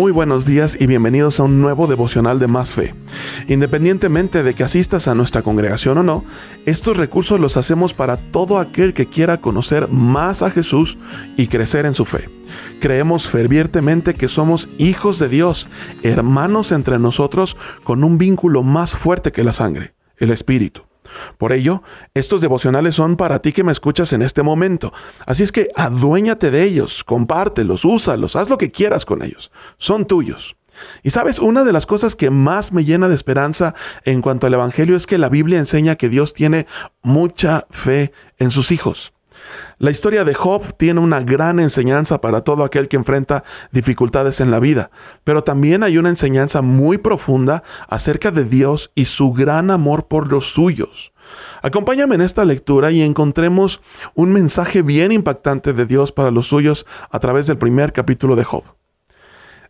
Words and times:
Muy 0.00 0.12
buenos 0.12 0.46
días 0.46 0.78
y 0.80 0.86
bienvenidos 0.86 1.40
a 1.40 1.42
un 1.42 1.60
nuevo 1.60 1.86
devocional 1.86 2.38
de 2.38 2.46
Más 2.46 2.72
Fe. 2.74 2.94
Independientemente 3.48 4.42
de 4.42 4.54
que 4.54 4.64
asistas 4.64 5.08
a 5.08 5.14
nuestra 5.14 5.42
congregación 5.42 5.98
o 5.98 6.02
no, 6.02 6.24
estos 6.64 6.96
recursos 6.96 7.38
los 7.38 7.58
hacemos 7.58 7.92
para 7.92 8.16
todo 8.16 8.58
aquel 8.58 8.94
que 8.94 9.04
quiera 9.04 9.42
conocer 9.42 9.88
más 9.88 10.40
a 10.40 10.50
Jesús 10.50 10.96
y 11.36 11.48
crecer 11.48 11.84
en 11.84 11.94
su 11.94 12.06
fe. 12.06 12.30
Creemos 12.80 13.28
fervientemente 13.28 14.14
que 14.14 14.28
somos 14.28 14.70
hijos 14.78 15.18
de 15.18 15.28
Dios, 15.28 15.68
hermanos 16.02 16.72
entre 16.72 16.98
nosotros 16.98 17.58
con 17.84 18.02
un 18.02 18.16
vínculo 18.16 18.62
más 18.62 18.96
fuerte 18.96 19.32
que 19.32 19.44
la 19.44 19.52
sangre, 19.52 19.92
el 20.16 20.30
Espíritu. 20.30 20.89
Por 21.38 21.52
ello, 21.52 21.82
estos 22.14 22.40
devocionales 22.40 22.94
son 22.94 23.16
para 23.16 23.40
ti 23.40 23.52
que 23.52 23.64
me 23.64 23.72
escuchas 23.72 24.12
en 24.12 24.22
este 24.22 24.42
momento. 24.42 24.92
Así 25.26 25.42
es 25.42 25.52
que 25.52 25.68
aduéñate 25.74 26.50
de 26.50 26.64
ellos, 26.64 27.04
compártelos, 27.04 27.84
úsalos, 27.84 28.36
haz 28.36 28.48
lo 28.48 28.58
que 28.58 28.70
quieras 28.70 29.04
con 29.04 29.22
ellos. 29.22 29.50
Son 29.76 30.06
tuyos. 30.06 30.56
Y 31.02 31.10
sabes, 31.10 31.38
una 31.38 31.64
de 31.64 31.72
las 31.72 31.86
cosas 31.86 32.16
que 32.16 32.30
más 32.30 32.72
me 32.72 32.84
llena 32.84 33.08
de 33.08 33.14
esperanza 33.14 33.74
en 34.04 34.22
cuanto 34.22 34.46
al 34.46 34.54
Evangelio 34.54 34.96
es 34.96 35.06
que 35.06 35.18
la 35.18 35.28
Biblia 35.28 35.58
enseña 35.58 35.96
que 35.96 36.08
Dios 36.08 36.32
tiene 36.32 36.66
mucha 37.02 37.66
fe 37.70 38.12
en 38.38 38.50
sus 38.50 38.70
hijos. 38.70 39.12
La 39.78 39.90
historia 39.90 40.24
de 40.24 40.34
Job 40.34 40.76
tiene 40.76 41.00
una 41.00 41.20
gran 41.20 41.58
enseñanza 41.58 42.20
para 42.20 42.42
todo 42.42 42.64
aquel 42.64 42.88
que 42.88 42.96
enfrenta 42.96 43.44
dificultades 43.72 44.40
en 44.40 44.50
la 44.50 44.60
vida, 44.60 44.90
pero 45.24 45.42
también 45.42 45.82
hay 45.82 45.96
una 45.96 46.10
enseñanza 46.10 46.60
muy 46.60 46.98
profunda 46.98 47.62
acerca 47.88 48.30
de 48.30 48.44
Dios 48.44 48.92
y 48.94 49.06
su 49.06 49.32
gran 49.32 49.70
amor 49.70 50.06
por 50.06 50.30
los 50.30 50.50
suyos. 50.50 51.12
Acompáñame 51.62 52.14
en 52.14 52.20
esta 52.20 52.44
lectura 52.44 52.90
y 52.90 53.02
encontremos 53.02 53.80
un 54.14 54.32
mensaje 54.32 54.82
bien 54.82 55.12
impactante 55.12 55.72
de 55.72 55.86
Dios 55.86 56.12
para 56.12 56.30
los 56.30 56.48
suyos 56.48 56.86
a 57.10 57.18
través 57.18 57.46
del 57.46 57.58
primer 57.58 57.92
capítulo 57.92 58.36
de 58.36 58.44
Job. 58.44 58.64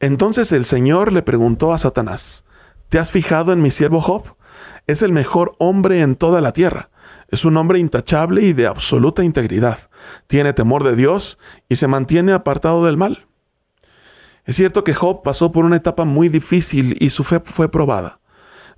Entonces 0.00 0.50
el 0.50 0.64
Señor 0.64 1.12
le 1.12 1.22
preguntó 1.22 1.72
a 1.72 1.78
Satanás, 1.78 2.44
¿te 2.88 2.98
has 2.98 3.12
fijado 3.12 3.52
en 3.52 3.62
mi 3.62 3.70
siervo 3.70 4.00
Job? 4.00 4.36
Es 4.88 5.02
el 5.02 5.12
mejor 5.12 5.54
hombre 5.58 6.00
en 6.00 6.16
toda 6.16 6.40
la 6.40 6.52
tierra 6.52 6.90
es 7.32 7.46
un 7.46 7.56
hombre 7.56 7.78
intachable 7.78 8.42
y 8.42 8.52
de 8.52 8.66
absoluta 8.66 9.24
integridad. 9.24 9.78
Tiene 10.26 10.52
temor 10.52 10.84
de 10.84 10.94
Dios 10.94 11.38
y 11.68 11.76
se 11.76 11.88
mantiene 11.88 12.32
apartado 12.32 12.84
del 12.84 12.98
mal. 12.98 13.26
Es 14.44 14.56
cierto 14.56 14.84
que 14.84 14.92
Job 14.92 15.22
pasó 15.22 15.50
por 15.50 15.64
una 15.64 15.76
etapa 15.76 16.04
muy 16.04 16.28
difícil 16.28 16.94
y 17.00 17.08
su 17.08 17.24
fe 17.24 17.40
fue 17.42 17.70
probada. 17.70 18.20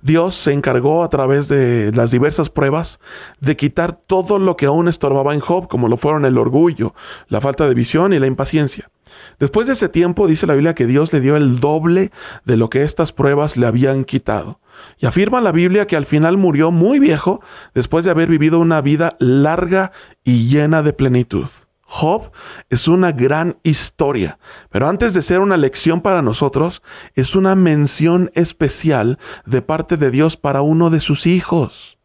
Dios 0.01 0.35
se 0.35 0.53
encargó 0.53 1.03
a 1.03 1.09
través 1.09 1.49
de 1.49 1.91
las 1.93 2.11
diversas 2.11 2.49
pruebas 2.49 2.99
de 3.41 3.57
quitar 3.57 3.93
todo 3.93 4.39
lo 4.39 4.55
que 4.55 4.67
aún 4.67 4.87
estorbaba 4.87 5.33
en 5.33 5.39
Job, 5.41 5.67
como 5.67 5.89
lo 5.89 5.97
fueron 5.97 6.23
el 6.25 6.37
orgullo, 6.37 6.93
la 7.27 7.41
falta 7.41 7.67
de 7.67 7.73
visión 7.73 8.13
y 8.13 8.19
la 8.19 8.27
impaciencia. 8.27 8.89
Después 9.37 9.67
de 9.67 9.73
ese 9.73 9.89
tiempo 9.89 10.27
dice 10.27 10.47
la 10.47 10.53
Biblia 10.53 10.75
que 10.75 10.85
Dios 10.85 11.11
le 11.11 11.19
dio 11.19 11.35
el 11.35 11.59
doble 11.59 12.11
de 12.45 12.55
lo 12.55 12.69
que 12.69 12.83
estas 12.83 13.11
pruebas 13.11 13.57
le 13.57 13.65
habían 13.65 14.05
quitado. 14.05 14.61
Y 14.97 15.05
afirma 15.05 15.41
la 15.41 15.51
Biblia 15.51 15.87
que 15.87 15.95
al 15.95 16.05
final 16.05 16.37
murió 16.37 16.71
muy 16.71 16.99
viejo 16.99 17.41
después 17.73 18.05
de 18.05 18.11
haber 18.11 18.29
vivido 18.29 18.59
una 18.59 18.81
vida 18.81 19.15
larga 19.19 19.91
y 20.23 20.47
llena 20.47 20.81
de 20.83 20.93
plenitud. 20.93 21.47
Job 21.87 22.31
es 22.69 22.87
una 22.87 23.11
gran 23.11 23.59
historia, 23.63 24.39
pero 24.71 24.89
antes 24.89 25.13
de 25.13 25.21
ser 25.21 25.39
una 25.39 25.55
lección 25.55 26.01
para 26.01 26.23
nosotros, 26.23 26.81
es 27.13 27.35
una 27.35 27.55
mención 27.55 28.31
especial 28.33 29.19
de 29.45 29.61
parte 29.61 29.95
de 29.95 30.09
Dios 30.09 30.35
para 30.35 30.61
uno 30.61 30.89
de 30.89 30.99
sus 30.99 31.27
hijos. 31.27 31.99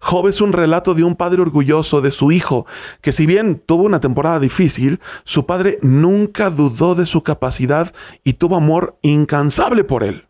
Job 0.00 0.28
es 0.28 0.40
un 0.40 0.52
relato 0.52 0.94
de 0.94 1.04
un 1.04 1.16
padre 1.16 1.40
orgulloso 1.40 2.02
de 2.02 2.10
su 2.10 2.30
hijo, 2.30 2.66
que 3.00 3.10
si 3.10 3.24
bien 3.24 3.62
tuvo 3.64 3.84
una 3.84 4.00
temporada 4.00 4.38
difícil, 4.38 5.00
su 5.24 5.46
padre 5.46 5.78
nunca 5.80 6.50
dudó 6.50 6.94
de 6.94 7.06
su 7.06 7.22
capacidad 7.22 7.92
y 8.22 8.34
tuvo 8.34 8.56
amor 8.56 8.98
incansable 9.02 9.84
por 9.84 10.04
él. 10.04 10.28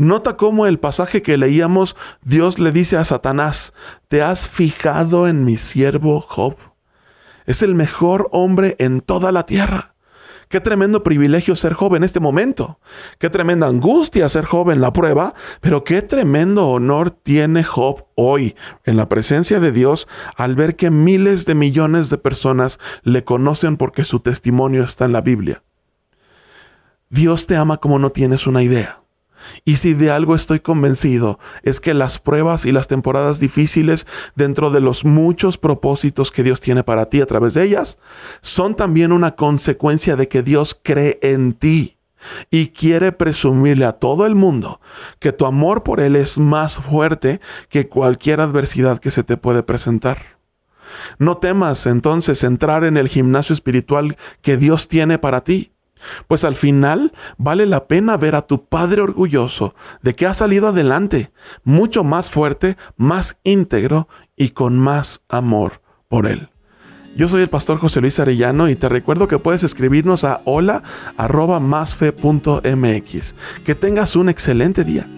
Nota 0.00 0.38
cómo 0.38 0.64
el 0.64 0.78
pasaje 0.78 1.20
que 1.20 1.36
leíamos, 1.36 1.94
Dios 2.22 2.58
le 2.58 2.72
dice 2.72 2.96
a 2.96 3.04
Satanás, 3.04 3.74
¿te 4.08 4.22
has 4.22 4.48
fijado 4.48 5.28
en 5.28 5.44
mi 5.44 5.58
siervo 5.58 6.22
Job? 6.22 6.56
Es 7.44 7.62
el 7.62 7.74
mejor 7.74 8.26
hombre 8.32 8.76
en 8.78 9.02
toda 9.02 9.30
la 9.30 9.44
tierra. 9.44 9.94
Qué 10.48 10.58
tremendo 10.58 11.02
privilegio 11.02 11.54
ser 11.54 11.74
joven 11.74 11.98
en 11.98 12.04
este 12.04 12.18
momento. 12.18 12.80
Qué 13.18 13.28
tremenda 13.28 13.66
angustia 13.66 14.26
ser 14.30 14.46
joven 14.46 14.76
en 14.76 14.80
la 14.80 14.94
prueba, 14.94 15.34
pero 15.60 15.84
qué 15.84 16.00
tremendo 16.00 16.68
honor 16.68 17.10
tiene 17.10 17.62
Job 17.62 18.06
hoy 18.14 18.56
en 18.84 18.96
la 18.96 19.06
presencia 19.06 19.60
de 19.60 19.70
Dios 19.70 20.08
al 20.34 20.56
ver 20.56 20.76
que 20.76 20.90
miles 20.90 21.44
de 21.44 21.54
millones 21.54 22.08
de 22.08 22.16
personas 22.16 22.78
le 23.02 23.22
conocen 23.22 23.76
porque 23.76 24.04
su 24.04 24.20
testimonio 24.20 24.82
está 24.82 25.04
en 25.04 25.12
la 25.12 25.20
Biblia. 25.20 25.62
Dios 27.10 27.46
te 27.46 27.56
ama 27.56 27.76
como 27.76 27.98
no 27.98 28.08
tienes 28.12 28.46
una 28.46 28.62
idea. 28.62 29.00
Y 29.64 29.76
si 29.76 29.94
de 29.94 30.10
algo 30.10 30.34
estoy 30.34 30.60
convencido, 30.60 31.38
es 31.62 31.80
que 31.80 31.94
las 31.94 32.18
pruebas 32.18 32.64
y 32.64 32.72
las 32.72 32.88
temporadas 32.88 33.40
difíciles 33.40 34.06
dentro 34.34 34.70
de 34.70 34.80
los 34.80 35.04
muchos 35.04 35.58
propósitos 35.58 36.30
que 36.30 36.42
Dios 36.42 36.60
tiene 36.60 36.82
para 36.82 37.06
ti 37.06 37.20
a 37.20 37.26
través 37.26 37.54
de 37.54 37.64
ellas, 37.64 37.98
son 38.40 38.74
también 38.74 39.12
una 39.12 39.36
consecuencia 39.36 40.16
de 40.16 40.28
que 40.28 40.42
Dios 40.42 40.78
cree 40.82 41.18
en 41.22 41.52
ti 41.52 41.96
y 42.50 42.68
quiere 42.68 43.12
presumirle 43.12 43.86
a 43.86 43.92
todo 43.92 44.26
el 44.26 44.34
mundo 44.34 44.80
que 45.18 45.32
tu 45.32 45.46
amor 45.46 45.82
por 45.82 46.00
Él 46.00 46.16
es 46.16 46.38
más 46.38 46.78
fuerte 46.78 47.40
que 47.68 47.88
cualquier 47.88 48.40
adversidad 48.40 48.98
que 48.98 49.10
se 49.10 49.24
te 49.24 49.36
puede 49.36 49.62
presentar. 49.62 50.38
No 51.18 51.38
temas 51.38 51.86
entonces 51.86 52.42
entrar 52.44 52.84
en 52.84 52.96
el 52.96 53.08
gimnasio 53.08 53.52
espiritual 53.52 54.16
que 54.42 54.56
Dios 54.56 54.88
tiene 54.88 55.18
para 55.18 55.44
ti 55.44 55.72
pues 56.28 56.44
al 56.44 56.54
final 56.54 57.12
vale 57.38 57.66
la 57.66 57.86
pena 57.86 58.16
ver 58.16 58.34
a 58.34 58.46
tu 58.46 58.64
Padre 58.66 59.02
orgulloso 59.02 59.74
de 60.02 60.14
que 60.14 60.26
ha 60.26 60.34
salido 60.34 60.68
adelante, 60.68 61.32
mucho 61.64 62.04
más 62.04 62.30
fuerte, 62.30 62.76
más 62.96 63.38
íntegro 63.42 64.08
y 64.36 64.50
con 64.50 64.78
más 64.78 65.22
amor 65.28 65.82
por 66.08 66.26
Él. 66.26 66.50
Yo 67.16 67.28
soy 67.28 67.42
el 67.42 67.50
pastor 67.50 67.78
José 67.78 68.00
Luis 68.00 68.20
Arellano 68.20 68.68
y 68.68 68.76
te 68.76 68.88
recuerdo 68.88 69.26
que 69.26 69.38
puedes 69.38 69.64
escribirnos 69.64 70.24
a 70.24 70.42
hola 70.44 70.82
Que 73.64 73.74
tengas 73.74 74.14
un 74.14 74.28
excelente 74.28 74.84
día. 74.84 75.08